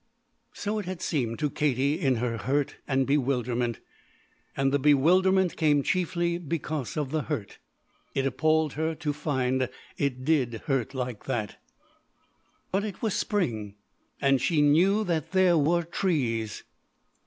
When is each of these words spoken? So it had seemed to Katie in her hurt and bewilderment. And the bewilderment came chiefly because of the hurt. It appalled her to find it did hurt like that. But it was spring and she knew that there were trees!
So 0.53 0.79
it 0.79 0.85
had 0.87 0.99
seemed 0.99 1.37
to 1.37 1.49
Katie 1.51 1.93
in 1.99 2.15
her 2.15 2.37
hurt 2.39 2.77
and 2.87 3.05
bewilderment. 3.05 3.79
And 4.57 4.71
the 4.71 4.79
bewilderment 4.79 5.55
came 5.55 5.83
chiefly 5.83 6.39
because 6.39 6.97
of 6.97 7.11
the 7.11 7.21
hurt. 7.21 7.59
It 8.15 8.25
appalled 8.25 8.73
her 8.73 8.95
to 8.95 9.13
find 9.13 9.69
it 9.99 10.25
did 10.25 10.63
hurt 10.65 10.95
like 10.95 11.25
that. 11.25 11.61
But 12.71 12.83
it 12.83 13.03
was 13.03 13.13
spring 13.13 13.75
and 14.19 14.41
she 14.41 14.63
knew 14.63 15.03
that 15.03 15.33
there 15.33 15.55
were 15.55 15.83
trees! 15.83 16.63